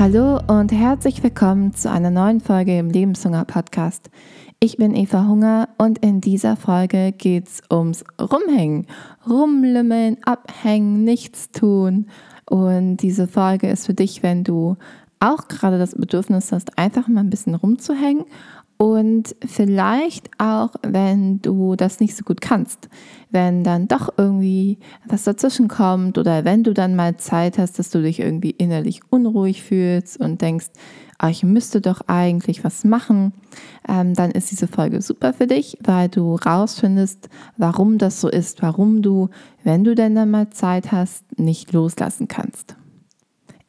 Hallo 0.00 0.40
und 0.46 0.72
herzlich 0.72 1.22
willkommen 1.22 1.74
zu 1.74 1.90
einer 1.90 2.08
neuen 2.08 2.40
Folge 2.40 2.78
im 2.78 2.88
Lebenshunger 2.88 3.44
Podcast. 3.44 4.08
Ich 4.58 4.78
bin 4.78 4.96
Eva 4.96 5.26
Hunger 5.26 5.68
und 5.76 5.98
in 5.98 6.22
dieser 6.22 6.56
Folge 6.56 7.12
geht 7.12 7.48
es 7.48 7.62
ums 7.70 8.02
Rumhängen, 8.18 8.86
Rumlümmeln, 9.28 10.16
Abhängen, 10.24 11.04
nichts 11.04 11.50
tun. 11.50 12.08
Und 12.46 12.96
diese 12.96 13.28
Folge 13.28 13.68
ist 13.68 13.84
für 13.84 13.92
dich, 13.92 14.22
wenn 14.22 14.42
du 14.42 14.78
auch 15.18 15.48
gerade 15.48 15.78
das 15.78 15.94
Bedürfnis 15.94 16.50
hast, 16.50 16.78
einfach 16.78 17.06
mal 17.06 17.20
ein 17.20 17.28
bisschen 17.28 17.54
rumzuhängen 17.54 18.24
und 18.80 19.36
vielleicht 19.46 20.30
auch, 20.38 20.70
wenn 20.80 21.42
du 21.42 21.76
das 21.76 22.00
nicht 22.00 22.16
so 22.16 22.24
gut 22.24 22.40
kannst, 22.40 22.88
wenn 23.30 23.62
dann 23.62 23.88
doch 23.88 24.08
irgendwie 24.16 24.78
was 25.06 25.24
dazwischen 25.24 25.68
kommt 25.68 26.16
oder 26.16 26.46
wenn 26.46 26.64
du 26.64 26.72
dann 26.72 26.96
mal 26.96 27.18
Zeit 27.18 27.58
hast, 27.58 27.78
dass 27.78 27.90
du 27.90 28.00
dich 28.00 28.20
irgendwie 28.20 28.52
innerlich 28.52 29.02
unruhig 29.10 29.62
fühlst 29.62 30.18
und 30.18 30.40
denkst, 30.40 30.68
ah, 31.18 31.28
ich 31.28 31.42
müsste 31.42 31.82
doch 31.82 32.00
eigentlich 32.06 32.64
was 32.64 32.84
machen, 32.84 33.34
ähm, 33.86 34.14
dann 34.14 34.30
ist 34.30 34.50
diese 34.50 34.66
Folge 34.66 35.02
super 35.02 35.34
für 35.34 35.46
dich, 35.46 35.76
weil 35.84 36.08
du 36.08 36.36
rausfindest, 36.36 37.28
warum 37.58 37.98
das 37.98 38.22
so 38.22 38.30
ist, 38.30 38.62
warum 38.62 39.02
du, 39.02 39.28
wenn 39.62 39.84
du 39.84 39.94
denn 39.94 40.14
dann 40.14 40.30
mal 40.30 40.48
Zeit 40.48 40.90
hast, 40.90 41.38
nicht 41.38 41.74
loslassen 41.74 42.28
kannst. 42.28 42.76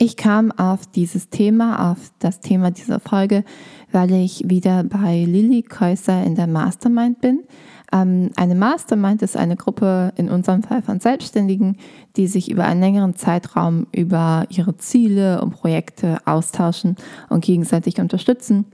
Ich 0.04 0.18
kam 0.18 0.52
auf 0.52 0.88
dieses 0.88 1.30
Thema, 1.30 1.91
auf 1.91 2.12
das 2.18 2.40
Thema 2.40 2.72
dieser 2.72 3.00
Folge, 3.00 3.44
weil 3.91 4.12
ich 4.14 4.50
wieder 4.50 4.84
bei 4.84 5.26
Lilly 5.26 5.62
Käuser 5.62 6.24
in 6.24 6.34
der 6.34 6.48
Mastermind 6.48 7.22
bin. 7.22 7.44
Ähm, 7.91 8.31
eine 8.36 8.55
Mastermind 8.55 9.22
ist 9.22 9.36
eine 9.36 9.55
Gruppe, 9.55 10.13
in 10.16 10.30
unserem 10.30 10.63
Fall 10.63 10.82
von 10.82 10.99
Selbstständigen, 10.99 11.77
die 12.16 12.27
sich 12.27 12.49
über 12.49 12.66
einen 12.66 12.82
längeren 12.82 13.16
Zeitraum 13.16 13.88
über 13.91 14.45
ihre 14.49 14.77
Ziele 14.77 15.41
und 15.41 15.52
Projekte 15.52 16.20
austauschen 16.26 16.96
und 17.30 17.43
gegenseitig 17.43 17.99
unterstützen. 17.99 18.65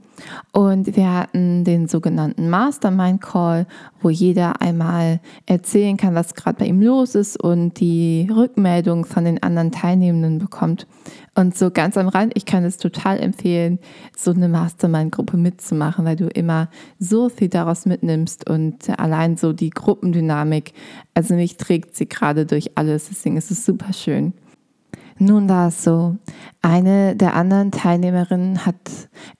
Und 0.52 0.96
wir 0.96 1.14
hatten 1.14 1.64
den 1.64 1.86
sogenannten 1.86 2.50
Mastermind 2.50 3.20
Call, 3.20 3.66
wo 4.00 4.10
jeder 4.10 4.60
einmal 4.60 5.20
erzählen 5.46 5.96
kann, 5.96 6.14
was 6.14 6.34
gerade 6.34 6.58
bei 6.58 6.66
ihm 6.66 6.82
los 6.82 7.14
ist 7.14 7.40
und 7.40 7.78
die 7.80 8.28
Rückmeldung 8.34 9.04
von 9.04 9.24
den 9.24 9.42
anderen 9.42 9.70
Teilnehmenden 9.70 10.38
bekommt. 10.38 10.86
Und 11.38 11.56
so 11.56 11.70
ganz 11.70 11.96
am 11.96 12.08
Rand, 12.08 12.32
ich 12.36 12.46
kann 12.46 12.64
es 12.64 12.78
total 12.78 13.20
empfehlen, 13.20 13.78
so 14.16 14.32
eine 14.32 14.48
Mastermind-Gruppe 14.48 15.36
mitzumachen, 15.36 16.04
weil 16.04 16.16
du 16.16 16.26
immer 16.26 16.68
so 16.98 17.28
viel 17.28 17.48
daraus 17.48 17.86
mitnimmst 17.86 18.50
und 18.50 18.90
allein 18.98 19.36
so 19.36 19.52
die 19.52 19.70
Gruppendynamik, 19.70 20.72
also 21.14 21.34
mich 21.34 21.56
trägt 21.56 21.94
sie 21.94 22.08
gerade 22.08 22.44
durch 22.44 22.76
alles, 22.76 23.06
deswegen 23.08 23.36
ist 23.36 23.52
es 23.52 23.64
super 23.64 23.92
schön. 23.92 24.32
Nun 25.20 25.48
war 25.48 25.68
es 25.68 25.82
so, 25.82 26.16
eine 26.62 27.16
der 27.16 27.34
anderen 27.34 27.72
Teilnehmerinnen 27.72 28.64
hat 28.64 28.76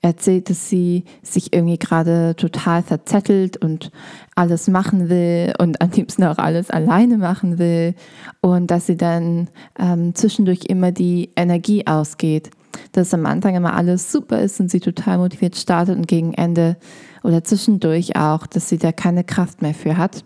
erzählt, 0.00 0.50
dass 0.50 0.68
sie 0.68 1.04
sich 1.22 1.52
irgendwie 1.52 1.78
gerade 1.78 2.34
total 2.36 2.82
verzettelt 2.82 3.56
und 3.58 3.92
alles 4.34 4.66
machen 4.66 5.08
will 5.08 5.54
und 5.58 5.80
am 5.80 5.90
liebsten 5.90 6.24
auch 6.24 6.38
alles 6.38 6.70
alleine 6.70 7.16
machen 7.16 7.58
will 7.58 7.94
und 8.40 8.72
dass 8.72 8.86
sie 8.86 8.96
dann 8.96 9.48
ähm, 9.78 10.14
zwischendurch 10.16 10.64
immer 10.66 10.90
die 10.90 11.30
Energie 11.36 11.86
ausgeht. 11.86 12.50
Dass 12.92 13.14
am 13.14 13.26
Anfang 13.26 13.54
immer 13.54 13.74
alles 13.74 14.10
super 14.10 14.40
ist 14.40 14.58
und 14.60 14.70
sie 14.70 14.80
total 14.80 15.18
motiviert 15.18 15.56
startet 15.56 15.96
und 15.96 16.08
gegen 16.08 16.34
Ende 16.34 16.76
oder 17.22 17.44
zwischendurch 17.44 18.16
auch, 18.16 18.46
dass 18.46 18.68
sie 18.68 18.78
da 18.78 18.90
keine 18.90 19.22
Kraft 19.22 19.62
mehr 19.62 19.74
für 19.74 19.96
hat. 19.96 20.24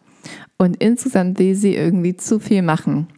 Und 0.56 0.76
insgesamt 0.76 1.38
will 1.38 1.54
sie 1.54 1.74
irgendwie 1.74 2.16
zu 2.16 2.38
viel 2.38 2.62
machen. 2.62 3.08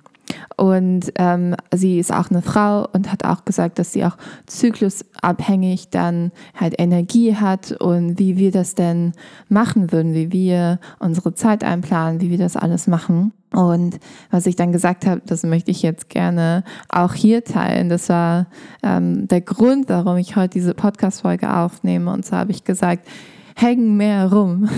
Und 0.57 1.13
ähm, 1.17 1.57
sie 1.73 1.99
ist 1.99 2.13
auch 2.13 2.31
eine 2.31 2.43
Frau 2.43 2.87
und 2.93 3.11
hat 3.11 3.25
auch 3.25 3.45
gesagt, 3.45 3.79
dass 3.79 3.93
sie 3.93 4.05
auch 4.05 4.17
zyklusabhängig 4.47 5.89
dann 5.91 6.31
halt 6.55 6.75
Energie 6.79 7.35
hat 7.35 7.73
und 7.73 8.19
wie 8.19 8.37
wir 8.37 8.53
das 8.53 8.75
denn 8.75 9.13
machen 9.49 9.91
würden, 9.91 10.15
wie 10.15 10.31
wir 10.31 10.79
unsere 11.01 11.35
Zeit 11.35 11.65
einplanen, 11.65 12.21
wie 12.21 12.31
wir 12.31 12.39
das 12.39 12.57
alles 12.57 12.87
machen. 12.87 13.33
Und 13.53 14.01
was 14.31 14.47
ich 14.47 14.57
dann 14.57 14.73
gesagt 14.73 15.07
habe, 15.07 15.23
das 15.25 15.45
möchte 15.45 15.71
ich 15.71 15.83
jetzt 15.83 16.09
gerne 16.09 16.65
auch 16.89 17.15
hier 17.15 17.45
teilen. 17.45 17.89
Das 17.89 18.09
war 18.09 18.47
ähm, 18.83 19.29
der 19.29 19.43
Grund, 19.43 19.89
warum 19.89 20.17
ich 20.17 20.35
heute 20.35 20.55
diese 20.55 20.75
Podcast-Folge 20.75 21.55
aufnehme. 21.55 22.13
Und 22.13 22.27
so 22.27 22.37
habe 22.37 22.51
ich 22.51 22.65
gesagt, 22.65 23.07
hängen 23.55 23.97
mehr 23.97 24.31
rum. 24.33 24.69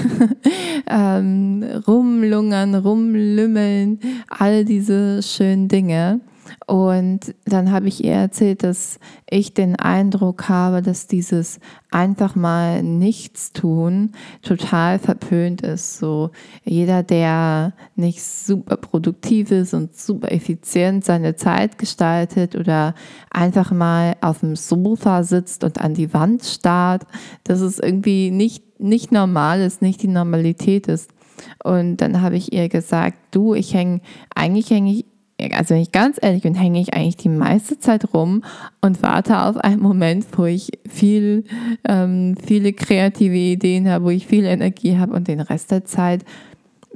ähm, 0.86 1.64
rumlungern, 1.86 2.74
rumlümmeln, 2.74 4.00
all 4.28 4.64
diese 4.64 5.22
schönen 5.22 5.68
Dinge. 5.68 6.20
Und 6.66 7.34
dann 7.44 7.70
habe 7.72 7.88
ich 7.88 8.04
ihr 8.04 8.12
erzählt, 8.12 8.62
dass 8.62 8.98
ich 9.28 9.54
den 9.54 9.76
Eindruck 9.76 10.48
habe, 10.48 10.82
dass 10.82 11.06
dieses 11.06 11.60
einfach 11.90 12.34
mal 12.34 12.82
nichts 12.82 13.52
tun 13.52 14.12
total 14.42 14.98
verpönt 14.98 15.62
ist. 15.62 15.98
So 15.98 16.30
jeder, 16.64 17.02
der 17.02 17.72
nicht 17.94 18.22
super 18.22 18.76
produktiv 18.76 19.50
ist 19.50 19.74
und 19.74 19.96
super 19.96 20.30
effizient 20.32 21.04
seine 21.04 21.36
Zeit 21.36 21.78
gestaltet 21.78 22.56
oder 22.56 22.94
einfach 23.30 23.72
mal 23.72 24.16
auf 24.20 24.40
dem 24.40 24.56
Sofa 24.56 25.22
sitzt 25.22 25.64
und 25.64 25.80
an 25.80 25.94
die 25.94 26.12
Wand 26.12 26.44
starrt, 26.44 27.06
dass 27.44 27.60
es 27.60 27.78
irgendwie 27.78 28.30
nicht, 28.30 28.80
nicht 28.80 29.12
normal 29.12 29.60
ist, 29.60 29.82
nicht 29.82 30.02
die 30.02 30.08
Normalität 30.08 30.88
ist. 30.88 31.10
Und 31.62 31.98
dann 31.98 32.22
habe 32.22 32.36
ich 32.36 32.52
ihr 32.52 32.68
gesagt, 32.68 33.18
du, 33.30 33.54
ich 33.54 33.74
hänge, 33.74 34.00
eigentlich 34.34 34.70
hänge 34.70 34.92
ich 34.92 35.06
also 35.52 35.74
wenn 35.74 35.82
ich 35.82 35.92
ganz 35.92 36.18
ehrlich 36.20 36.42
bin, 36.42 36.54
hänge 36.54 36.80
ich 36.80 36.94
eigentlich 36.94 37.16
die 37.16 37.28
meiste 37.28 37.78
Zeit 37.78 38.14
rum 38.14 38.42
und 38.80 39.02
warte 39.02 39.38
auf 39.42 39.58
einen 39.58 39.82
Moment, 39.82 40.26
wo 40.32 40.46
ich 40.46 40.70
viel, 40.88 41.44
ähm, 41.86 42.36
viele 42.42 42.72
kreative 42.72 43.36
Ideen 43.36 43.88
habe, 43.88 44.06
wo 44.06 44.10
ich 44.10 44.26
viel 44.26 44.44
Energie 44.44 44.98
habe 44.98 45.12
und 45.12 45.28
den 45.28 45.40
Rest 45.40 45.70
der 45.70 45.84
Zeit 45.84 46.24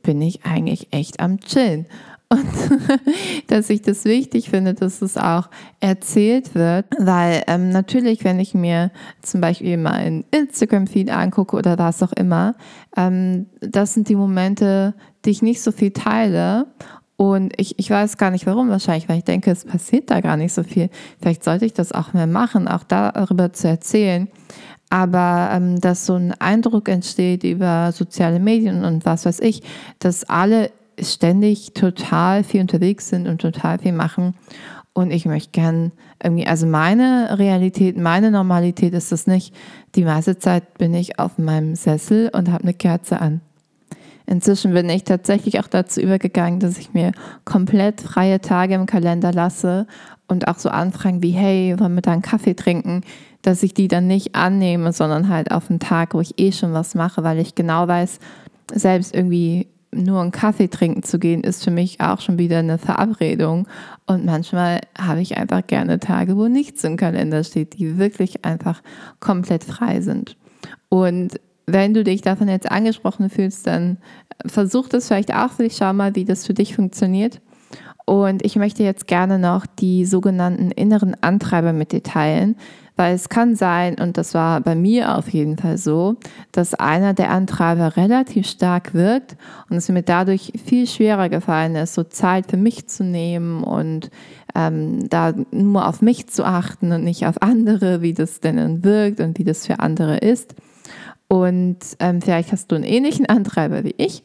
bin 0.03 0.23
ich 0.23 0.45
eigentlich 0.45 0.89
echt 0.93 1.21
am 1.21 1.41
Chillen. 1.41 1.87
Und 2.33 2.47
dass 3.49 3.71
ich 3.71 3.83
das 3.83 4.05
wichtig 4.05 4.51
finde, 4.51 4.73
dass 4.73 5.03
es 5.03 5.17
auch 5.17 5.51
erzählt 5.81 6.55
wird, 6.55 6.87
weil 6.99 7.43
ähm, 7.49 7.71
natürlich, 7.71 8.23
wenn 8.23 8.39
ich 8.39 8.55
mir 8.55 8.93
zum 9.21 9.41
Beispiel 9.41 9.85
ein 9.85 10.25
Instagram-Feed 10.31 11.11
angucke 11.11 11.57
oder 11.57 11.77
was 11.77 12.03
auch 12.05 12.13
immer, 12.13 12.55
ähm, 12.97 13.47
das 13.61 13.95
sind 13.95 14.09
die 14.09 14.15
Momente, 14.15 14.95
die 15.25 15.31
ich 15.31 15.43
nicht 15.43 15.61
so 15.61 15.73
viel 15.73 15.91
teile 15.91 16.67
und 17.21 17.53
ich, 17.59 17.79
ich 17.79 17.91
weiß 17.91 18.17
gar 18.17 18.31
nicht 18.31 18.47
warum, 18.47 18.71
wahrscheinlich, 18.71 19.07
weil 19.11 19.19
ich 19.19 19.25
denke, 19.25 19.51
es 19.51 19.67
passiert 19.67 20.11
da 20.11 20.23
gar 20.23 20.39
nicht 20.39 20.55
so 20.55 20.63
viel. 20.63 20.89
Vielleicht 21.21 21.45
sollte 21.45 21.67
ich 21.67 21.75
das 21.75 21.93
auch 21.93 22.15
mehr 22.15 22.27
machen, 22.27 22.67
auch 22.67 22.83
darüber 22.83 23.53
zu 23.53 23.69
erzählen. 23.69 24.29
Aber 24.89 25.51
ähm, 25.53 25.79
dass 25.83 26.07
so 26.07 26.15
ein 26.15 26.33
Eindruck 26.41 26.89
entsteht 26.89 27.45
über 27.45 27.93
soziale 27.93 28.41
Medien 28.41 28.87
und 28.87 29.05
was 29.05 29.27
weiß 29.27 29.41
ich, 29.41 29.63
dass 29.99 30.25
alle 30.25 30.71
ständig 30.99 31.75
total 31.75 32.43
viel 32.43 32.63
unterwegs 32.63 33.11
sind 33.11 33.29
und 33.29 33.43
total 33.43 33.79
viel 33.79 33.93
machen. 33.93 34.33
Und 34.95 35.11
ich 35.11 35.27
möchte 35.27 35.51
gern 35.51 35.93
irgendwie, 36.23 36.47
also 36.47 36.67
meine 36.67 37.39
Realität, 37.39 37.99
meine 37.99 38.31
Normalität 38.31 38.95
ist 38.95 39.13
das 39.13 39.27
nicht. 39.27 39.55
Die 39.95 40.05
meiste 40.05 40.39
Zeit 40.39 40.79
bin 40.79 40.95
ich 40.95 41.19
auf 41.19 41.37
meinem 41.37 41.75
Sessel 41.75 42.31
und 42.33 42.51
habe 42.51 42.63
eine 42.63 42.73
Kerze 42.73 43.21
an. 43.21 43.43
Inzwischen 44.31 44.73
bin 44.73 44.89
ich 44.89 45.03
tatsächlich 45.03 45.59
auch 45.59 45.67
dazu 45.67 46.01
übergegangen, 46.01 46.61
dass 46.61 46.79
ich 46.79 46.95
mir 46.95 47.11
komplett 47.45 48.01
freie 48.01 48.41
Tage 48.41 48.75
im 48.75 48.87
Kalender 48.87 49.33
lasse 49.33 49.89
und 50.29 50.47
auch 50.47 50.57
so 50.57 50.69
Anfragen 50.69 51.21
wie, 51.21 51.33
hey, 51.33 51.75
wollen 51.81 51.97
wir 51.97 52.01
da 52.01 52.13
einen 52.13 52.23
Kaffee 52.23 52.55
trinken, 52.55 53.03
dass 53.43 53.65
ich 53.65 53.75
die 53.75 53.89
dann 53.89 54.07
nicht 54.07 54.37
annehme, 54.37 54.93
sondern 54.93 55.29
halt 55.29 55.51
auf 55.51 55.69
einen 55.69 55.81
Tag, 55.81 56.15
wo 56.15 56.21
ich 56.21 56.39
eh 56.39 56.53
schon 56.53 56.73
was 56.73 56.95
mache, 56.95 57.25
weil 57.25 57.41
ich 57.41 57.57
genau 57.57 57.89
weiß, 57.89 58.21
selbst 58.73 59.17
irgendwie 59.17 59.67
nur 59.91 60.21
einen 60.21 60.31
Kaffee 60.31 60.69
trinken 60.69 61.03
zu 61.03 61.19
gehen, 61.19 61.43
ist 61.43 61.65
für 61.65 61.73
mich 61.73 62.01
auch 62.01 62.21
schon 62.21 62.39
wieder 62.39 62.61
eine 62.61 62.79
Verabredung. 62.79 63.67
Und 64.07 64.25
manchmal 64.25 64.79
habe 64.97 65.23
ich 65.23 65.39
einfach 65.39 65.67
gerne 65.67 65.99
Tage, 65.99 66.37
wo 66.37 66.47
nichts 66.47 66.85
im 66.85 66.97
Kalender 66.97 67.43
steht, 67.43 67.81
die 67.81 67.99
wirklich 67.99 68.45
einfach 68.45 68.81
komplett 69.19 69.65
frei 69.65 70.01
sind. 70.03 70.37
Und 70.89 71.41
wenn 71.73 71.95
du 71.95 72.05
dich 72.05 72.23
davon 72.23 72.49
jetzt 72.49 72.71
angesprochen 72.71 73.31
fühlst, 73.31 73.67
dann 73.67 73.99
versuch 74.47 74.89
das 74.89 75.09
vielleicht 75.09 75.35
auch 75.35 75.51
für 75.51 75.65
dich. 75.65 75.77
Schau 75.77 75.93
mal, 75.93 76.15
wie 76.15 76.25
das 76.25 76.47
für 76.47 76.55
dich 76.55 76.75
funktioniert. 76.75 77.41
Und 78.07 78.45
ich 78.45 78.57
möchte 78.57 78.83
jetzt 78.83 79.07
gerne 79.07 79.39
noch 79.39 79.67
die 79.67 80.05
sogenannten 80.05 80.73
inneren 80.73 81.15
Antreiber 81.23 81.73
mit 81.73 81.93
dir 81.93 82.03
teilen, 82.03 82.57
weil 82.97 83.15
es 83.15 83.29
kann 83.29 83.55
sein, 83.55 84.01
und 84.01 84.19
das 84.19 84.35
war 84.35 84.61
bei 84.61 84.75
mir 84.75 85.17
auf 85.17 85.29
jeden 85.29 85.57
Fall 85.57 85.79
so, 85.79 86.17
dass 86.51 86.75
einer 86.75 87.15
der 87.15 87.31
Antreiber 87.31 87.97
relativ 87.97 88.49
stark 88.49 88.95
wirkt 88.95 89.37
und 89.69 89.77
es 89.77 89.89
mir 89.89 90.03
dadurch 90.03 90.53
viel 90.65 90.89
schwerer 90.89 91.29
gefallen 91.29 91.77
ist, 91.77 91.95
so 91.95 92.03
Zeit 92.03 92.51
für 92.51 92.57
mich 92.57 92.89
zu 92.89 93.05
nehmen 93.05 93.63
und 93.63 94.11
ähm, 94.57 95.09
da 95.09 95.33
nur 95.53 95.87
auf 95.87 96.03
mich 96.03 96.27
zu 96.27 96.45
achten 96.45 96.91
und 96.93 97.05
nicht 97.05 97.27
auf 97.27 97.41
andere, 97.41 98.03
wie 98.03 98.13
das 98.13 98.41
denn 98.41 98.83
wirkt 98.83 99.21
und 99.21 99.39
wie 99.39 99.45
das 99.45 99.67
für 99.67 99.79
andere 99.79 100.19
ist. 100.19 100.57
Und 101.33 101.79
ähm, 102.01 102.21
vielleicht 102.21 102.51
hast 102.51 102.73
du 102.73 102.75
einen 102.75 102.83
ähnlichen 102.83 103.27
Antreiber 103.27 103.85
wie 103.85 103.95
ich. 103.99 104.25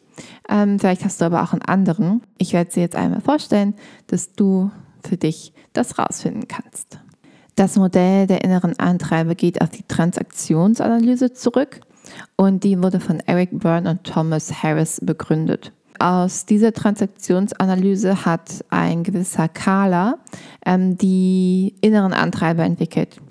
Ähm, 0.49 0.79
vielleicht 0.79 1.05
hast 1.05 1.21
du 1.21 1.25
aber 1.25 1.43
auch 1.43 1.53
einen 1.53 1.61
anderen. 1.61 2.23
Ich 2.39 2.53
werde 2.53 2.71
sie 2.71 2.79
jetzt 2.79 2.95
einmal 2.95 3.21
vorstellen, 3.21 3.75
dass 4.07 4.33
du 4.33 4.71
für 5.07 5.15
dich 5.15 5.53
das 5.73 5.99
rausfinden 5.99 6.47
kannst. 6.47 6.99
Das 7.55 7.75
Modell 7.75 8.25
der 8.25 8.43
inneren 8.43 8.79
Antreiber 8.79 9.35
geht 9.35 9.61
auf 9.61 9.69
die 9.69 9.83
Transaktionsanalyse 9.83 11.31
zurück 11.31 11.81
und 12.37 12.63
die 12.63 12.81
wurde 12.81 12.99
von 12.99 13.19
Eric 13.19 13.51
Byrne 13.51 13.91
und 13.91 14.03
Thomas 14.03 14.63
Harris 14.63 14.99
begründet. 14.99 15.71
Aus 15.99 16.47
dieser 16.47 16.73
Transaktionsanalyse 16.73 18.25
hat 18.25 18.65
ein 18.69 19.03
gewisser 19.03 19.47
Kala 19.47 20.17
ähm, 20.65 20.97
die 20.97 21.75
inneren 21.81 22.13
Antreiber 22.13 22.63
entwickelt. 22.63 23.21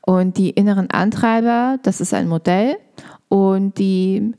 Und 0.00 0.36
die 0.36 0.50
inneren 0.50 0.90
Antreiber, 0.90 1.78
das 1.82 2.00
ist 2.00 2.14
ein 2.14 2.28
Modell 2.28 2.76
und 3.28 3.78
die 3.78 4.34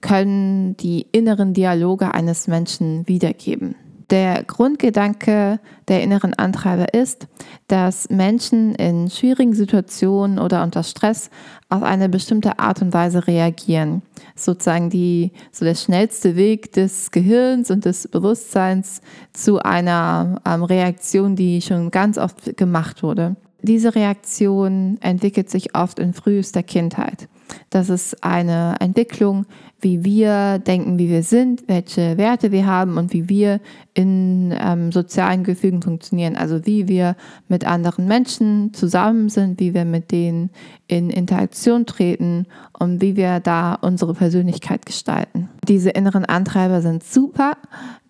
können 0.00 0.76
die 0.76 1.06
inneren 1.12 1.52
Dialoge 1.52 2.14
eines 2.14 2.46
Menschen 2.46 3.06
wiedergeben. 3.08 3.74
Der 4.10 4.42
Grundgedanke 4.42 5.60
der 5.86 6.02
inneren 6.02 6.34
Antreiber 6.34 6.92
ist, 6.94 7.28
dass 7.68 8.10
Menschen 8.10 8.74
in 8.74 9.08
schwierigen 9.08 9.54
Situationen 9.54 10.40
oder 10.40 10.64
unter 10.64 10.82
Stress 10.82 11.30
auf 11.68 11.84
eine 11.84 12.08
bestimmte 12.08 12.58
Art 12.58 12.82
und 12.82 12.92
Weise 12.92 13.28
reagieren. 13.28 14.02
Sozusagen 14.34 14.90
die, 14.90 15.30
so 15.52 15.64
der 15.64 15.76
schnellste 15.76 16.34
Weg 16.34 16.72
des 16.72 17.12
Gehirns 17.12 17.70
und 17.70 17.84
des 17.84 18.08
Bewusstseins 18.08 19.00
zu 19.32 19.60
einer 19.60 20.40
ähm, 20.44 20.64
Reaktion, 20.64 21.36
die 21.36 21.62
schon 21.62 21.92
ganz 21.92 22.18
oft 22.18 22.56
gemacht 22.56 23.04
wurde. 23.04 23.36
Diese 23.62 23.94
Reaktion 23.94 24.98
entwickelt 25.00 25.50
sich 25.50 25.74
oft 25.74 25.98
in 25.98 26.14
frühester 26.14 26.62
Kindheit. 26.62 27.28
Das 27.70 27.88
ist 27.88 28.22
eine 28.22 28.76
Entwicklung, 28.80 29.46
wie 29.80 30.04
wir 30.04 30.58
denken, 30.58 30.98
wie 30.98 31.08
wir 31.08 31.22
sind, 31.22 31.64
welche 31.66 32.18
Werte 32.18 32.52
wir 32.52 32.66
haben 32.66 32.98
und 32.98 33.12
wie 33.12 33.28
wir 33.28 33.60
in 33.94 34.54
ähm, 34.58 34.92
sozialen 34.92 35.44
Gefügen 35.44 35.82
funktionieren. 35.82 36.36
Also 36.36 36.66
wie 36.66 36.86
wir 36.88 37.16
mit 37.48 37.66
anderen 37.66 38.06
Menschen 38.06 38.74
zusammen 38.74 39.28
sind, 39.28 39.58
wie 39.60 39.74
wir 39.74 39.84
mit 39.84 40.12
denen 40.12 40.50
in 40.86 41.10
Interaktion 41.10 41.86
treten 41.86 42.46
und 42.78 43.00
wie 43.00 43.16
wir 43.16 43.40
da 43.40 43.74
unsere 43.74 44.14
Persönlichkeit 44.14 44.86
gestalten. 44.86 45.48
Diese 45.66 45.90
inneren 45.90 46.24
Antreiber 46.24 46.82
sind 46.82 47.04
super, 47.04 47.52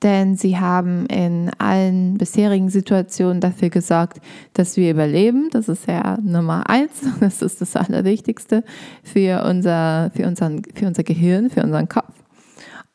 denn 0.02 0.37
sie 0.37 0.58
haben 0.58 1.06
in 1.06 1.50
allen 1.58 2.16
bisherigen 2.16 2.70
Situationen 2.70 3.40
dafür 3.40 3.69
gesorgt, 3.69 4.20
dass 4.54 4.76
wir 4.76 4.90
überleben. 4.90 5.48
Das 5.50 5.69
ist 5.69 5.87
ja 5.87 6.19
Nummer 6.22 6.69
eins. 6.69 6.90
Das 7.20 7.42
ist 7.42 7.60
das 7.60 7.76
Allerwichtigste 7.76 8.64
für 9.02 9.30
unser, 9.38 10.11
für 10.15 10.27
unseren, 10.27 10.62
für 10.75 10.87
unser 10.87 11.03
Gehirn, 11.03 11.50
für 11.50 11.62
unseren 11.62 11.88
Kopf. 11.88 12.12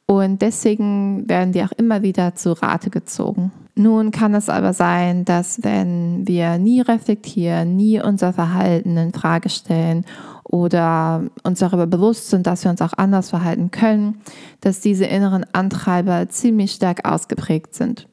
Und 0.07 0.41
deswegen 0.41 1.27
werden 1.27 1.51
die 1.51 1.63
auch 1.63 1.71
immer 1.71 2.03
wieder 2.03 2.35
zu 2.35 2.53
Rate 2.53 2.89
gezogen. 2.89 3.51
Nun 3.75 4.11
kann 4.11 4.33
es 4.35 4.49
aber 4.49 4.71
sein, 4.71 5.25
dass 5.25 5.63
wenn 5.63 6.27
wir 6.27 6.57
nie 6.57 6.81
reflektieren, 6.81 7.75
nie 7.75 8.01
unser 8.01 8.31
Verhalten 8.31 8.95
in 8.97 9.11
Frage 9.11 9.49
stellen 9.49 10.05
oder 10.43 11.23
uns 11.43 11.59
darüber 11.59 11.87
bewusst 11.87 12.29
sind, 12.29 12.47
dass 12.47 12.63
wir 12.63 12.71
uns 12.71 12.81
auch 12.81 12.93
anders 12.95 13.31
verhalten 13.31 13.71
können, 13.71 14.21
dass 14.61 14.79
diese 14.79 15.05
inneren 15.05 15.45
Antreiber 15.53 16.29
ziemlich 16.29 16.71
stark 16.71 17.09
ausgeprägt 17.09 17.73
sind. 17.73 18.07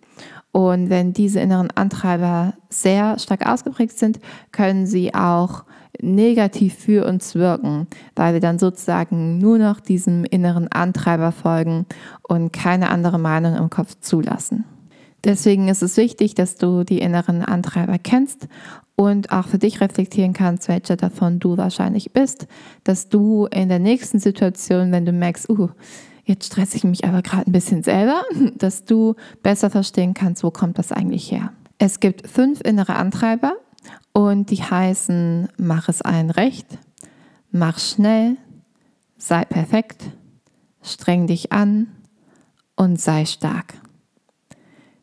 Und 0.52 0.90
wenn 0.90 1.14
diese 1.14 1.40
inneren 1.40 1.70
Antreiber 1.70 2.54
sehr 2.68 3.18
stark 3.18 3.46
ausgeprägt 3.46 3.98
sind, 3.98 4.20
können 4.52 4.86
sie 4.86 5.14
auch 5.14 5.64
negativ 6.00 6.74
für 6.74 7.06
uns 7.06 7.34
wirken, 7.34 7.86
weil 8.14 8.34
wir 8.34 8.40
dann 8.40 8.58
sozusagen 8.58 9.38
nur 9.38 9.58
noch 9.58 9.80
diesem 9.80 10.24
inneren 10.24 10.68
Antreiber 10.68 11.32
folgen 11.32 11.86
und 12.22 12.52
keine 12.52 12.90
andere 12.90 13.18
Meinung 13.18 13.56
im 13.56 13.70
Kopf 13.70 13.96
zulassen. 14.00 14.64
Deswegen 15.24 15.68
ist 15.68 15.82
es 15.82 15.96
wichtig, 15.96 16.34
dass 16.34 16.56
du 16.56 16.82
die 16.84 16.98
inneren 16.98 17.42
Antreiber 17.42 17.98
kennst 17.98 18.48
und 18.96 19.30
auch 19.30 19.46
für 19.46 19.58
dich 19.58 19.80
reflektieren 19.80 20.32
kannst, 20.32 20.68
welcher 20.68 20.96
davon 20.96 21.38
du 21.38 21.56
wahrscheinlich 21.56 22.12
bist, 22.12 22.46
dass 22.84 23.08
du 23.08 23.46
in 23.46 23.68
der 23.68 23.78
nächsten 23.78 24.18
Situation, 24.18 24.90
wenn 24.90 25.06
du 25.06 25.12
merkst, 25.12 25.48
uh, 25.48 25.68
jetzt 26.32 26.46
stresse 26.46 26.76
ich 26.76 26.84
mich 26.84 27.04
aber 27.04 27.22
gerade 27.22 27.46
ein 27.46 27.52
bisschen 27.52 27.82
selber, 27.82 28.22
dass 28.56 28.84
du 28.84 29.14
besser 29.42 29.70
verstehen 29.70 30.14
kannst, 30.14 30.42
wo 30.42 30.50
kommt 30.50 30.78
das 30.78 30.92
eigentlich 30.92 31.30
her. 31.30 31.52
Es 31.78 32.00
gibt 32.00 32.28
fünf 32.28 32.60
innere 32.62 32.96
Antreiber 32.96 33.54
und 34.12 34.50
die 34.50 34.62
heißen, 34.62 35.48
mach 35.58 35.88
es 35.88 36.02
allen 36.02 36.30
recht, 36.30 36.66
mach 37.50 37.78
schnell, 37.78 38.36
sei 39.16 39.44
perfekt, 39.44 40.04
streng 40.82 41.26
dich 41.26 41.52
an 41.52 41.88
und 42.76 43.00
sei 43.00 43.26
stark. 43.26 43.74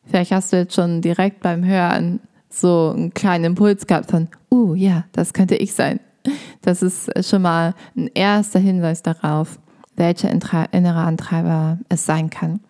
Vielleicht 0.05 0.31
hast 0.31 0.51
du 0.51 0.57
jetzt 0.57 0.73
schon 0.73 1.01
direkt 1.01 1.41
beim 1.41 1.63
Hören 1.63 2.21
so 2.49 2.93
einen 2.95 3.13
kleinen 3.13 3.45
Impuls 3.45 3.85
gehabt 3.85 4.09
von, 4.09 4.27
uh, 4.51 4.73
ja, 4.73 5.05
das 5.11 5.33
könnte 5.33 5.55
ich 5.55 5.73
sein. 5.73 5.99
Das 6.61 6.81
ist 6.81 7.11
schon 7.27 7.43
mal 7.43 7.75
ein 7.95 8.09
erster 8.13 8.59
Hinweis 8.59 9.03
darauf, 9.03 9.59
welcher 9.99 10.31
innere 10.31 11.01
Antreiber 11.01 11.77
es 11.89 12.05
sein 12.05 12.29
kann. 12.29 12.61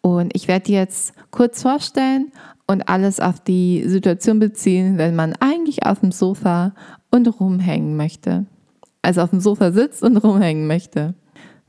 Und 0.00 0.34
ich 0.34 0.48
werde 0.48 0.66
dir 0.66 0.80
jetzt 0.80 1.14
kurz 1.30 1.62
vorstellen 1.62 2.32
und 2.66 2.88
alles 2.88 3.20
auf 3.20 3.38
die 3.38 3.84
Situation 3.86 4.38
beziehen, 4.38 4.98
wenn 4.98 5.14
man 5.14 5.34
eigentlich 5.38 5.86
auf 5.86 6.00
dem 6.00 6.10
Sofa 6.10 6.74
und 7.10 7.28
rumhängen 7.40 7.96
möchte. 7.96 8.46
Also 9.02 9.20
auf 9.20 9.30
dem 9.30 9.40
Sofa 9.40 9.72
sitzt 9.72 10.02
und 10.02 10.16
rumhängen 10.16 10.66
möchte. 10.66 11.14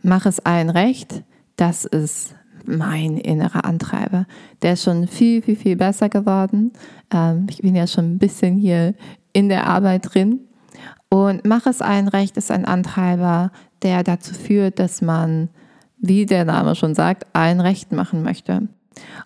Mach 0.02 0.26
es 0.26 0.40
allen 0.40 0.70
recht, 0.70 1.24
das 1.56 1.86
ist 1.86 2.36
mein 2.66 3.18
innerer 3.18 3.66
Antreiber. 3.66 4.26
Der 4.62 4.74
ist 4.74 4.84
schon 4.84 5.08
viel, 5.08 5.42
viel, 5.42 5.56
viel 5.56 5.76
besser 5.76 6.10
geworden. 6.10 6.72
Ähm, 7.14 7.48
ich 7.50 7.62
bin 7.62 7.76
ja 7.76 7.88
schon 7.88 8.14
ein 8.14 8.18
bisschen 8.18 8.58
hier 8.58 8.94
in 9.34 9.50
der 9.50 9.68
Arbeit 9.68 10.14
drin. 10.14 10.40
Und 11.10 11.46
mach 11.46 11.66
es 11.66 11.82
allen 11.82 12.08
recht 12.08 12.38
ist 12.38 12.52
ein 12.52 12.66
Antreiber, 12.66 13.52
der 13.84 14.04
dazu 14.04 14.34
führt, 14.34 14.80
dass 14.80 15.02
man, 15.02 15.50
wie 15.98 16.26
der 16.26 16.46
Name 16.46 16.76
schon 16.76 16.96
sagt, 16.96 17.28
allen 17.34 17.60
recht 17.60 17.92
machen 17.92 18.24
möchte. 18.24 18.68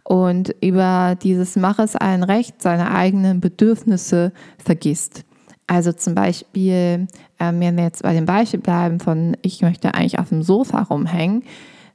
Und 0.04 0.56
über 0.62 1.16
dieses 1.22 1.56
Mach 1.56 1.80
es 1.80 1.96
allen 1.96 2.24
recht 2.24 2.62
seine 2.62 2.92
eigenen 2.92 3.40
Bedürfnisse 3.40 4.32
vergisst. 4.58 5.26
Also 5.68 5.92
zum 5.92 6.16
Beispiel, 6.16 7.08
ähm, 7.40 7.60
wenn 7.60 7.76
wir 7.76 7.84
jetzt 7.84 8.04
bei 8.04 8.14
dem 8.14 8.26
Beispiel 8.26 8.62
bleiben 8.62 9.00
von 9.02 9.36
ich 9.42 9.62
möchte 9.62 9.94
eigentlich 9.94 10.18
auf 10.18 10.30
dem 10.30 10.42
Sofa 10.42 10.84
rumhängen, 10.84 11.44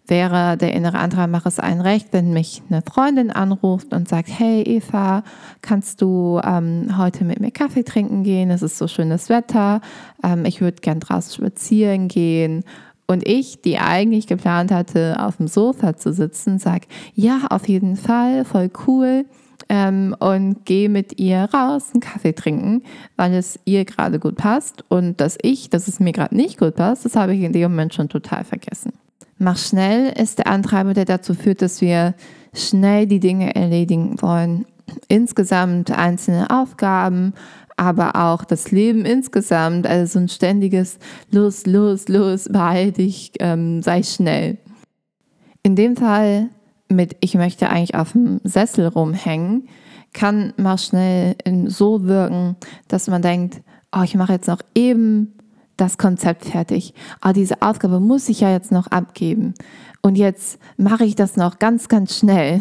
wäre 0.07 0.57
der 0.57 0.73
innere 0.75 0.99
Antrag, 0.99 1.31
mach 1.31 1.47
es 1.47 1.59
allen 1.59 1.81
recht, 1.81 2.09
wenn 2.13 2.33
mich 2.33 2.63
eine 2.69 2.83
Freundin 2.83 3.31
anruft 3.31 3.93
und 3.95 4.09
sagt, 4.09 4.29
hey 4.29 4.63
Eva, 4.63 5.23
kannst 5.61 6.03
du 6.03 6.41
ähm, 6.45 6.99
heute 6.99 7.25
mit 7.25 7.41
mir 7.41 7.51
Kaffee 7.51 7.85
trinken 7.85 8.25
gehen? 8.25 8.51
Es 8.51 8.63
ist 8.63 8.79
so 8.79 8.89
schönes 8.89 9.29
Wetter. 9.29 9.81
Ähm, 10.23 10.45
ich 10.45 10.61
würde 10.61 10.81
gern 10.81 11.01
draußen 11.01 11.35
spazieren 11.35 12.09
gehen. 12.09 12.65
Und 13.07 13.27
ich, 13.29 13.61
die 13.61 13.79
eigentlich 13.79 14.27
geplant 14.27 14.71
hatte, 14.71 15.17
auf 15.19 15.37
dem 15.37 15.47
Sofa 15.47 15.97
zu 15.97 16.13
sitzen, 16.13 16.59
sage, 16.59 16.87
ja, 17.15 17.47
auf 17.51 17.69
jeden 17.69 17.97
Fall, 17.97 18.45
voll 18.45 18.71
cool. 18.87 19.27
Ähm, 19.69 20.17
und 20.19 20.65
gehe 20.65 20.89
mit 20.89 21.21
ihr 21.21 21.49
raus, 21.55 21.91
einen 21.93 22.01
Kaffee 22.01 22.33
trinken, 22.33 22.83
weil 23.17 23.35
es 23.35 23.59
ihr 23.65 23.85
gerade 23.85 24.19
gut 24.19 24.37
passt. 24.37 24.85
Und 24.89 25.21
dass 25.21 25.39
ich, 25.43 25.71
dass 25.71 25.89
es 25.89 26.01
mir 26.01 26.13
gerade 26.13 26.35
nicht 26.35 26.59
gut 26.59 26.77
passt, 26.77 27.05
das 27.05 27.17
habe 27.17 27.35
ich 27.35 27.43
in 27.43 27.53
dem 27.53 27.71
Moment 27.71 27.95
schon 27.95 28.09
total 28.09 28.45
vergessen. 28.45 28.93
Mach 29.43 29.59
schnell 29.59 30.13
ist 30.17 30.39
der 30.39 30.47
Antreiber, 30.47 30.95
der 30.95 31.05
dazu 31.05 31.35
führt, 31.35 31.63
dass 31.63 31.81
wir 31.81 32.15
schnell 32.55 33.09
die 33.09 33.19
Dinge 33.19 33.57
erledigen 33.57 34.23
wollen. 34.23 34.67
Insgesamt 35.09 35.91
einzelne 35.91 36.49
Aufgaben, 36.51 37.35
aber 37.77 38.15
auch 38.15 38.45
das 38.45 38.71
Leben 38.71 39.05
insgesamt, 39.05 39.85
also 39.89 40.13
so 40.13 40.19
ein 40.21 40.29
ständiges 40.29 41.01
Los, 41.33 41.67
los, 41.67 42.07
los, 42.07 42.49
beeil 42.53 42.93
dich, 42.93 43.33
ähm, 43.41 43.83
sei 43.83 44.05
schnell. 44.05 44.59
In 45.65 45.75
dem 45.75 45.97
Fall 45.97 46.49
mit 46.89 47.17
Ich 47.19 47.35
möchte 47.35 47.69
eigentlich 47.69 47.97
auf 47.97 48.13
dem 48.13 48.39
Sessel 48.45 48.87
rumhängen, 48.87 49.67
kann 50.13 50.53
mal 50.57 50.79
schnell 50.79 51.35
so 51.67 52.05
wirken, 52.05 52.55
dass 52.87 53.09
man 53.09 53.23
denkt, 53.23 53.61
oh, 53.91 54.03
ich 54.05 54.15
mache 54.15 54.35
jetzt 54.35 54.47
noch 54.47 54.61
eben 54.77 55.35
das 55.77 55.99
Konzept 55.99 56.45
fertig. 56.45 56.95
Ah, 57.21 57.33
diese 57.33 57.63
Aufgabe 57.63 58.01
muss 58.01 58.29
ich 58.29 58.41
ja 58.41 58.51
jetzt 58.51 58.73
noch 58.73 58.87
abgeben. 58.89 59.55
Und 60.03 60.17
jetzt 60.17 60.59
mache 60.77 61.05
ich 61.05 61.15
das 61.15 61.37
noch 61.37 61.59
ganz, 61.59 61.89
ganz 61.89 62.19
schnell. 62.19 62.61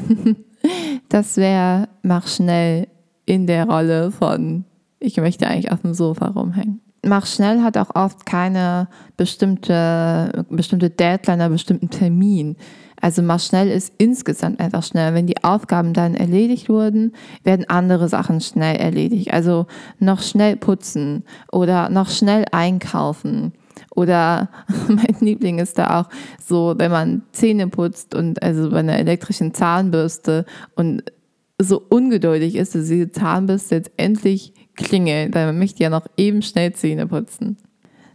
das 1.10 1.38
wäre, 1.38 1.90
mach 2.04 2.28
schnell 2.28 2.88
in 3.26 3.48
der 3.48 3.68
Rolle 3.68 4.12
von, 4.12 4.66
ich 5.00 5.18
möchte 5.18 5.48
eigentlich 5.48 5.72
auf 5.72 5.82
dem 5.82 5.94
Sofa 5.94 6.28
rumhängen. 6.28 6.82
Mach 7.04 7.26
schnell 7.26 7.64
hat 7.64 7.78
auch 7.78 7.96
oft 7.96 8.28
keine 8.28 8.88
bestimmte, 9.18 10.46
bestimmte 10.50 10.92
Deadline, 10.92 11.42
einen 11.42 11.54
bestimmten 11.54 11.90
Termin. 11.90 12.58
Also 13.02 13.24
mach 13.24 13.40
schnell 13.40 13.70
ist 13.70 13.94
insgesamt 13.98 14.60
einfach 14.60 14.84
schnell. 14.84 15.14
Wenn 15.14 15.28
die 15.28 15.44
Aufgaben 15.44 15.94
dann 15.94 16.16
erledigt 16.16 16.70
wurden, 16.70 17.14
werden 17.44 17.68
andere 17.68 18.08
Sachen 18.08 18.40
schnell 18.42 18.76
erledigt. 18.78 19.34
Also 19.34 19.66
noch 20.00 20.22
schnell 20.22 20.56
putzen 20.56 21.24
oder 21.52 21.90
noch 21.90 22.10
schnell 22.10 22.46
einkaufen. 22.52 23.54
Oder 23.96 24.50
mein 24.88 25.16
Liebling 25.20 25.60
ist 25.60 25.78
da 25.78 26.02
auch 26.02 26.10
so, 26.40 26.76
wenn 26.78 26.92
man 26.92 27.24
Zähne 27.32 27.68
putzt 27.68 28.14
und 28.14 28.42
also 28.44 28.70
bei 28.70 28.80
einer 28.80 28.98
elektrischen 28.98 29.54
Zahnbürste 29.54 30.46
und 30.76 31.04
so 31.58 31.82
ungeduldig 31.90 32.56
ist, 32.56 32.76
dass 32.76 32.88
diese 32.88 33.12
Zahnbürste 33.12 33.76
jetzt 33.76 33.92
endlich 33.98 34.54
klingelt, 34.76 35.36
weil 35.36 35.48
man 35.48 35.60
möchte 35.60 35.84
ja 35.84 35.90
noch 35.90 36.08
eben 36.18 36.42
schnell 36.42 36.74
Zähne 36.74 37.08
putzen. 37.08 37.58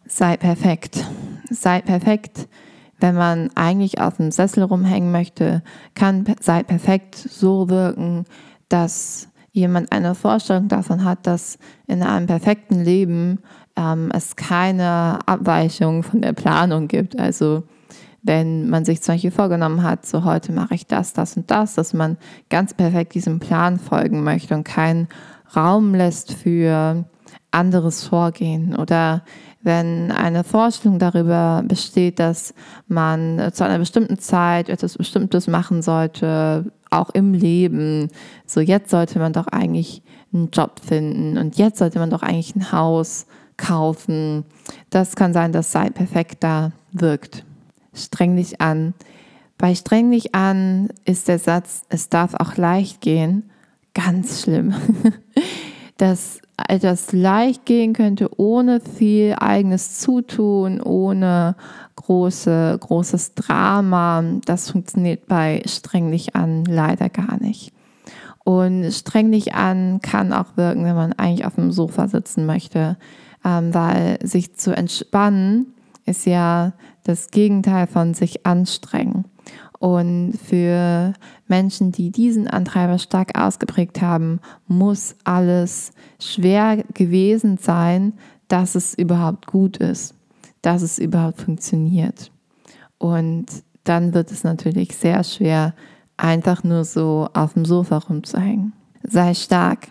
Sei 0.06 0.36
perfekt. 0.36 1.04
Sei 1.50 1.80
perfekt. 1.80 2.48
Wenn 2.98 3.14
man 3.14 3.50
eigentlich 3.54 4.00
auf 4.00 4.16
dem 4.16 4.30
Sessel 4.30 4.62
rumhängen 4.62 5.12
möchte, 5.12 5.62
kann 5.94 6.24
sei 6.40 6.62
perfekt 6.62 7.14
so 7.14 7.68
wirken, 7.68 8.24
dass 8.68 9.28
jemand 9.52 9.92
eine 9.92 10.14
Vorstellung 10.14 10.68
davon 10.68 11.04
hat, 11.04 11.26
dass 11.26 11.58
in 11.86 12.02
einem 12.02 12.26
perfekten 12.26 12.82
Leben 12.82 13.40
ähm, 13.76 14.10
es 14.14 14.36
keine 14.36 15.18
Abweichung 15.26 16.02
von 16.02 16.22
der 16.22 16.32
Planung 16.32 16.88
gibt. 16.88 17.18
Also 17.18 17.64
wenn 18.22 18.68
man 18.68 18.84
sich 18.84 19.02
zum 19.02 19.14
Beispiel 19.14 19.30
vorgenommen 19.30 19.82
hat, 19.82 20.04
so 20.04 20.24
heute 20.24 20.52
mache 20.52 20.74
ich 20.74 20.86
das, 20.86 21.12
das 21.12 21.36
und 21.36 21.50
das, 21.50 21.74
dass 21.74 21.94
man 21.94 22.16
ganz 22.50 22.74
perfekt 22.74 23.14
diesem 23.14 23.38
Plan 23.38 23.78
folgen 23.78 24.24
möchte 24.24 24.54
und 24.54 24.64
keinen 24.64 25.08
Raum 25.54 25.94
lässt 25.94 26.32
für 26.32 27.04
anderes 27.50 28.04
Vorgehen 28.04 28.76
oder 28.76 29.22
wenn 29.66 30.12
eine 30.12 30.44
Vorstellung 30.44 31.00
darüber 31.00 31.64
besteht, 31.66 32.20
dass 32.20 32.54
man 32.86 33.50
zu 33.52 33.64
einer 33.64 33.80
bestimmten 33.80 34.18
Zeit 34.20 34.68
etwas 34.68 34.96
Bestimmtes 34.96 35.48
machen 35.48 35.82
sollte, 35.82 36.70
auch 36.90 37.10
im 37.10 37.34
Leben. 37.34 38.08
So 38.46 38.60
jetzt 38.60 38.90
sollte 38.90 39.18
man 39.18 39.32
doch 39.32 39.48
eigentlich 39.48 40.02
einen 40.32 40.50
Job 40.52 40.80
finden 40.80 41.36
und 41.36 41.58
jetzt 41.58 41.78
sollte 41.78 41.98
man 41.98 42.10
doch 42.10 42.22
eigentlich 42.22 42.54
ein 42.54 42.70
Haus 42.70 43.26
kaufen. 43.56 44.44
Das 44.90 45.16
kann 45.16 45.32
sein, 45.32 45.50
dass 45.50 45.72
Sei 45.72 45.90
perfekt 45.90 46.44
da 46.44 46.70
wirkt. 46.92 47.44
Streng 47.92 48.36
dich 48.36 48.60
an. 48.60 48.94
Bei 49.58 49.74
streng 49.74 50.12
dich 50.12 50.32
an 50.32 50.90
ist 51.04 51.26
der 51.26 51.40
Satz, 51.40 51.82
es 51.88 52.08
darf 52.08 52.34
auch 52.34 52.56
leicht 52.56 53.00
gehen, 53.00 53.50
ganz 53.94 54.42
schlimm. 54.42 54.74
Dass 55.98 56.40
etwas 56.68 57.12
leicht 57.12 57.64
gehen 57.66 57.92
könnte, 57.92 58.28
ohne 58.38 58.80
viel 58.80 59.34
eigenes 59.38 59.98
Zutun, 59.98 60.80
ohne 60.80 61.56
große, 61.96 62.78
großes 62.80 63.34
Drama, 63.34 64.22
das 64.44 64.70
funktioniert 64.70 65.26
bei 65.26 65.62
streng 65.66 66.10
dich 66.10 66.34
an 66.36 66.64
leider 66.64 67.08
gar 67.08 67.40
nicht. 67.40 67.72
Und 68.44 68.92
streng 68.92 69.32
dich 69.32 69.54
an 69.54 70.00
kann 70.00 70.32
auch 70.32 70.56
wirken, 70.56 70.84
wenn 70.84 70.94
man 70.94 71.12
eigentlich 71.14 71.46
auf 71.46 71.56
dem 71.56 71.72
Sofa 71.72 72.08
sitzen 72.08 72.46
möchte, 72.46 72.96
ähm, 73.44 73.74
weil 73.74 74.18
sich 74.22 74.54
zu 74.54 74.76
entspannen 74.76 75.74
ist 76.04 76.24
ja 76.24 76.72
das 77.02 77.30
Gegenteil 77.30 77.86
von 77.86 78.14
sich 78.14 78.46
anstrengen. 78.46 79.15
Und 79.78 80.38
für 80.42 81.12
Menschen, 81.48 81.92
die 81.92 82.10
diesen 82.10 82.48
Antreiber 82.48 82.98
stark 82.98 83.38
ausgeprägt 83.38 84.00
haben, 84.00 84.40
muss 84.66 85.14
alles 85.24 85.92
schwer 86.18 86.84
gewesen 86.94 87.58
sein, 87.58 88.14
dass 88.48 88.74
es 88.74 88.94
überhaupt 88.94 89.46
gut 89.46 89.76
ist, 89.76 90.14
dass 90.62 90.82
es 90.82 90.98
überhaupt 90.98 91.40
funktioniert. 91.40 92.30
Und 92.98 93.46
dann 93.84 94.14
wird 94.14 94.30
es 94.32 94.44
natürlich 94.44 94.96
sehr 94.96 95.22
schwer, 95.24 95.74
einfach 96.16 96.64
nur 96.64 96.84
so 96.84 97.28
auf 97.34 97.52
dem 97.52 97.64
Sofa 97.64 97.98
rumzuhängen. 97.98 98.72
Sei 99.02 99.34
stark. 99.34 99.88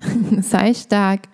Sei 0.40 0.74
stark. 0.74 1.28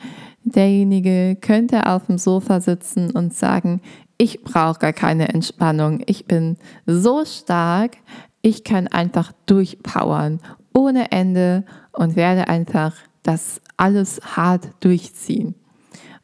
Derjenige 0.50 1.36
könnte 1.40 1.86
auf 1.86 2.06
dem 2.06 2.18
Sofa 2.18 2.60
sitzen 2.60 3.10
und 3.10 3.34
sagen, 3.34 3.80
ich 4.18 4.42
brauche 4.42 4.80
gar 4.80 4.92
keine 4.92 5.28
Entspannung. 5.28 6.02
Ich 6.06 6.26
bin 6.26 6.56
so 6.86 7.24
stark, 7.24 7.96
ich 8.42 8.64
kann 8.64 8.88
einfach 8.88 9.32
durchpowern 9.46 10.40
ohne 10.74 11.10
Ende 11.10 11.64
und 11.92 12.16
werde 12.16 12.48
einfach 12.48 12.94
das 13.22 13.60
alles 13.76 14.20
hart 14.36 14.68
durchziehen. 14.80 15.54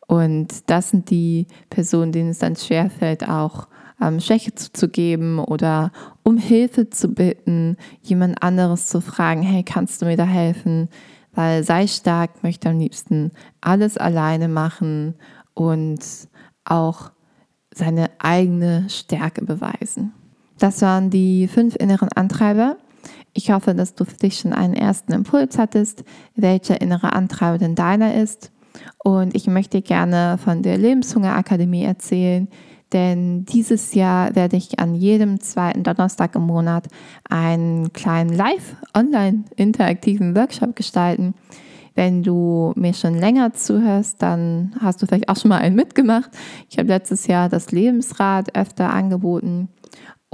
Und 0.07 0.71
das 0.71 0.91
sind 0.91 1.11
die 1.11 1.47
Personen, 1.71 2.13
denen 2.13 2.31
es 2.31 2.39
dann 2.39 2.57
schwerfällt, 2.57 3.29
auch 3.29 3.69
ähm, 4.01 4.21
Schwäche 4.21 4.55
zuzugeben 4.55 5.39
oder 5.39 5.93
um 6.23 6.37
Hilfe 6.37 6.91
zu 6.91 7.09
bitten, 7.09 7.77
jemand 8.03 8.43
anderes 8.43 8.89
zu 8.89 9.01
fragen, 9.01 9.43
hey, 9.43 9.63
kannst 9.63 10.03
du 10.03 10.07
mir 10.07 10.17
da 10.17 10.25
helfen? 10.25 10.89
Weil 11.35 11.65
sei 11.65 11.87
stark 11.87 12.43
möchte 12.43 12.69
am 12.69 12.79
liebsten 12.79 13.33
alles 13.61 13.97
alleine 13.97 14.49
machen 14.49 15.15
und 15.55 16.01
auch 16.65 17.11
seine 17.75 18.11
eigene 18.19 18.89
Stärke 18.89 19.45
beweisen. 19.45 20.13
Das 20.59 20.81
waren 20.83 21.11
die 21.11 21.49
fünf 21.49 21.75
inneren 21.77 22.11
Antreiber. 22.13 22.77
Ich 23.33 23.51
hoffe, 23.51 23.75
dass 23.75 23.95
du 23.95 24.05
für 24.05 24.17
dich 24.17 24.39
schon 24.39 24.53
einen 24.53 24.75
ersten 24.75 25.13
Impuls 25.13 25.59
hattest, 25.59 26.05
welcher 26.37 26.81
innere 26.81 27.13
Antreiber 27.13 27.59
denn 27.59 27.75
deiner 27.75 28.15
ist. 28.15 28.53
Und 29.03 29.35
ich 29.35 29.47
möchte 29.47 29.83
gerne 29.83 30.39
von 30.43 30.63
der 30.63 30.79
Lebenshunger 30.79 31.37
Akademie 31.37 31.85
erzählen, 31.85 32.49
denn 32.95 33.45
dieses 33.45 33.93
Jahr 33.95 34.35
werde 34.35 34.57
ich 34.57 34.79
an 34.79 34.95
jedem 34.95 35.41
zweiten 35.41 35.83
Donnerstag 35.83 36.35
im 36.37 36.47
Monat 36.47 36.87
einen 37.29 37.93
kleinen 37.93 38.31
live-online-interaktiven 38.31 40.35
Workshop 40.35 40.77
gestalten, 40.77 41.35
wenn 41.97 42.23
du 42.23 42.73
mir 42.77 42.95
schon 42.95 43.15
länger 43.15 43.53
zuhörst, 43.53 44.23
dann 44.23 44.75
hast 44.81 45.03
du 45.03 45.07
vielleicht 45.07 45.29
auch 45.29 45.37
schon 45.37 45.51
mal 45.51 45.59
einen 45.59 45.77
mitgemacht. 45.77 46.31
Ich 46.69 46.79
habe 46.79 46.89
letztes 46.89 47.27
Jahr 47.27 47.49
das 47.49 47.71
Lebensrad 47.71 48.57
öfter 48.57 48.91
angeboten. 48.91 49.69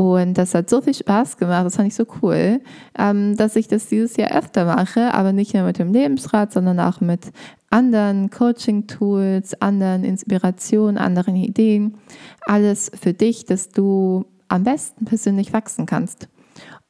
Und 0.00 0.38
das 0.38 0.54
hat 0.54 0.70
so 0.70 0.80
viel 0.80 0.94
Spaß 0.94 1.36
gemacht, 1.36 1.66
das 1.66 1.76
fand 1.76 1.88
ich 1.88 1.94
so 1.94 2.06
cool, 2.22 2.62
ähm, 2.98 3.36
dass 3.36 3.54
ich 3.54 3.68
das 3.68 3.86
dieses 3.88 4.16
Jahr 4.16 4.30
öfter 4.30 4.64
mache, 4.64 5.12
aber 5.12 5.34
nicht 5.34 5.52
nur 5.52 5.64
mit 5.64 5.78
dem 5.78 5.92
Lebensrad, 5.92 6.54
sondern 6.54 6.80
auch 6.80 7.02
mit 7.02 7.30
anderen 7.68 8.30
Coaching-Tools, 8.30 9.60
anderen 9.60 10.04
Inspirationen, 10.04 10.96
anderen 10.96 11.36
Ideen. 11.36 11.98
Alles 12.46 12.90
für 12.98 13.12
dich, 13.12 13.44
dass 13.44 13.68
du 13.68 14.24
am 14.48 14.64
besten 14.64 15.04
persönlich 15.04 15.52
wachsen 15.52 15.84
kannst. 15.84 16.28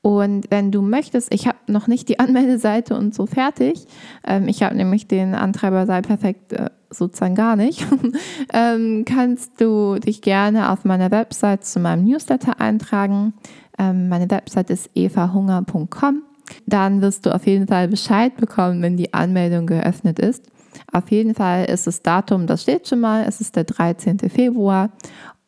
Und 0.03 0.51
wenn 0.51 0.71
du 0.71 0.81
möchtest, 0.81 1.33
ich 1.33 1.47
habe 1.47 1.59
noch 1.67 1.87
nicht 1.87 2.09
die 2.09 2.19
Anmeldeseite 2.21 2.97
und 2.97 3.15
so 3.15 3.27
fertig. 3.27 3.87
Ähm, 4.27 4.49
ich 4.49 4.63
habe 4.63 4.75
nämlich 4.75 5.07
den 5.07 5.35
Antreiber 5.35 5.87
sei 5.87 6.01
perfekt 6.03 6.53
äh, 6.53 6.71
sozusagen 6.91 7.35
gar 7.35 7.57
nicht. 7.57 7.87
ähm, 8.53 9.05
kannst 9.05 9.61
du 9.61 9.99
dich 9.99 10.23
gerne 10.23 10.71
auf 10.71 10.85
meiner 10.85 11.11
Website 11.11 11.65
zu 11.65 11.81
meinem 11.81 12.05
Newsletter 12.05 12.61
eintragen. 12.61 13.35
Ähm, 13.79 14.09
meine 14.09 14.31
Website 14.31 14.71
ist 14.71 14.91
evahunger.com. 14.97 16.23
Dann 16.67 17.01
wirst 17.01 17.27
du 17.27 17.35
auf 17.35 17.47
jeden 17.47 17.69
Fall 17.69 17.87
Bescheid 17.89 18.37
bekommen, 18.37 18.83
wenn 18.83 18.97
die 18.97 19.15
Anmeldung 19.15 19.67
geöffnet 19.67 20.19
ist. 20.19 20.47
Auf 20.93 21.11
jeden 21.11 21.35
Fall 21.35 21.67
ist 21.67 21.87
das 21.87 22.03
Datum, 22.03 22.47
das 22.47 22.63
steht 22.63 22.89
schon 22.89 23.01
mal, 23.01 23.25
es 23.27 23.41
ist 23.41 23.57
der 23.57 23.65
13. 23.65 24.19
Februar 24.31 24.91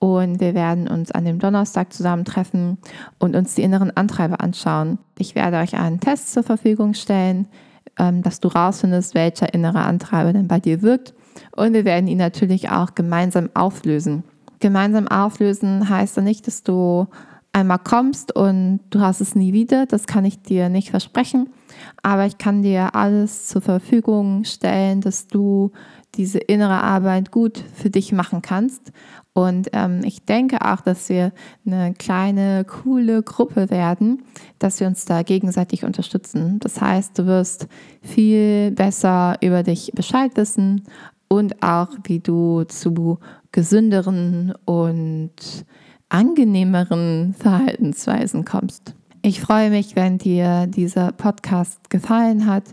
und 0.02 0.40
wir 0.40 0.52
werden 0.54 0.88
uns 0.88 1.12
an 1.12 1.25
dem 1.25 1.38
Donnerstag 1.38 1.92
zusammentreffen 1.92 2.78
und 3.21 3.37
uns 3.37 3.54
die 3.54 3.62
inneren 3.62 3.97
Antreiber 3.97 4.40
anschauen. 4.40 4.99
Ich 5.16 5.37
werde 5.37 5.59
euch 5.59 5.75
einen 5.75 6.00
Test 6.00 6.32
zur 6.32 6.42
Verfügung 6.42 6.94
stellen, 6.94 7.47
ähm, 8.00 8.21
dass 8.21 8.40
du 8.40 8.49
rausfindest, 8.49 9.14
welcher 9.14 9.54
innere 9.54 9.78
Antreiber 9.78 10.32
denn 10.32 10.49
bei 10.49 10.59
dir 10.59 10.82
wirkt. 10.82 11.14
Und 11.54 11.73
wir 11.73 11.85
werden 11.85 12.09
ihn 12.09 12.18
natürlich 12.18 12.68
auch 12.68 12.97
gemeinsam 12.97 13.49
auflösen. 13.54 14.25
Gemeinsam 14.59 15.06
auflösen 15.06 15.88
heißt 15.88 16.16
ja 16.16 16.23
nicht, 16.25 16.49
dass 16.49 16.64
du 16.64 17.06
einmal 17.52 17.78
kommst 17.78 18.35
und 18.35 18.80
du 18.90 19.00
hast 19.00 19.21
es 19.21 19.37
nie 19.37 19.52
wieder. 19.52 19.87
Das 19.87 20.09
kann 20.09 20.25
ich 20.25 20.42
dir 20.42 20.68
nicht 20.68 20.90
versprechen. 20.90 21.49
Aber 22.02 22.26
ich 22.26 22.38
kann 22.38 22.62
dir 22.62 22.97
alles 22.97 23.47
zur 23.47 23.62
Verfügung 23.62 24.42
stellen, 24.42 25.00
dass 25.00 25.28
du 25.28 25.71
diese 26.16 26.38
innere 26.38 26.82
Arbeit 26.82 27.30
gut 27.30 27.62
für 27.75 27.88
dich 27.88 28.12
machen 28.12 28.42
kannst. 28.42 28.92
Und 29.35 29.71
ähm, 29.73 30.03
ich 30.05 30.25
denke 30.25 30.61
auch, 30.61 30.83
dass 30.83 31.09
wir 31.09 31.33
eine 31.67 31.95
kleine, 31.95 32.65
coole 32.65 33.23
Gruppe 33.23 33.71
werden, 33.71 34.25
dass 34.59 34.79
wir 34.79 34.87
uns 34.87 35.07
da 35.07 35.23
gegenseitig 35.23 35.85
unterstützen. 35.85 36.59
Das 36.61 36.81
heißt, 36.81 37.19
du 37.19 37.27
wirst 37.27 37.67
viel 38.03 38.73
besser 38.73 39.37
über 39.41 39.62
dich 39.62 39.93
Bescheid 39.95 40.33
wissen 40.37 40.83
und 41.29 41.62
auch, 41.62 41.89
wie 42.05 42.21
du 42.21 42.65
zu 42.65 43.19
gesünderen 43.53 44.53
und 44.67 45.33
angenehmeren 46.11 47.35
Verhaltensweisen 47.39 48.45
kommst. 48.45 48.95
Ich 49.23 49.41
freue 49.41 49.71
mich, 49.71 49.97
wenn 49.97 50.19
dir 50.19 50.67
dieser 50.67 51.12
Podcast 51.12 51.89
gefallen 51.91 52.47
hat. 52.47 52.65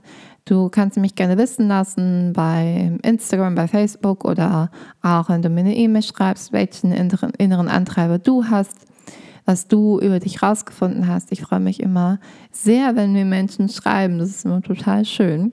Du 0.50 0.68
kannst 0.68 0.98
mich 0.98 1.14
gerne 1.14 1.38
wissen 1.38 1.68
lassen 1.68 2.34
bei 2.34 2.98
Instagram, 3.04 3.54
bei 3.54 3.68
Facebook 3.68 4.26
oder 4.26 4.72
auch 5.04 5.30
wenn 5.30 5.44
du 5.44 5.50
mir 5.50 5.60
eine 5.60 5.76
E-Mail 5.76 6.02
schreibst, 6.02 6.52
welchen 6.52 6.92
inneren, 6.92 7.68
Antreiber 7.68 8.18
du 8.18 8.46
hast, 8.46 8.88
was 9.46 9.68
du 9.68 10.00
über 10.00 10.20
dich 10.20 10.42
rausgefunden 10.42 11.08
hast. 11.08 11.32
Ich 11.32 11.44
freue 11.44 11.60
mich 11.60 11.80
immer 11.80 12.20
sehr, 12.52 12.96
wenn 12.96 13.14
mir 13.14 13.26
Menschen 13.26 13.70
schreiben. 13.70 14.18
Das 14.18 14.30
ist 14.30 14.44
immer 14.44 14.64
total 14.64 15.06
schön. 15.06 15.52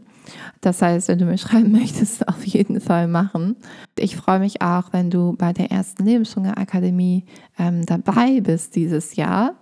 Das 0.63 0.81
heißt, 0.81 1.09
wenn 1.09 1.19
du 1.19 1.27
mir 1.27 1.37
schreiben 1.47 1.73
möchtest, 1.73 2.27
auf 2.27 2.47
jeden 2.47 2.81
Fall 2.81 3.07
machen. 3.07 3.57
Ich 3.99 4.17
freue 4.17 4.39
mich 4.39 4.63
auch, 4.63 4.95
wenn 4.95 5.11
du 5.11 5.35
bei 5.37 5.53
der 5.53 5.71
ersten 5.71 6.07
Lebenshunger 6.07 6.57
Akademie 6.57 7.27
ähm, 7.59 7.85
dabei 7.85 8.41
bist 8.41 8.75
dieses 8.75 9.15
Jahr. 9.17 9.57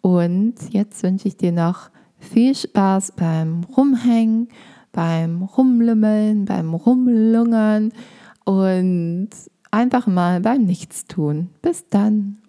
Und 0.00 0.54
jetzt 0.70 1.02
wünsche 1.02 1.28
ich 1.28 1.36
dir 1.36 1.52
noch 1.52 1.90
Viel 2.22 2.54
Spaß 2.54 3.12
beim 3.16 3.64
Rumhängen, 3.64 4.48
beim 4.92 5.42
Rumlümmeln, 5.42 6.44
beim 6.44 6.72
Rumlungern 6.72 7.92
und 8.44 9.28
einfach 9.70 10.06
mal 10.06 10.40
beim 10.40 10.64
Nichtstun. 10.64 11.50
Bis 11.60 11.88
dann. 11.88 12.41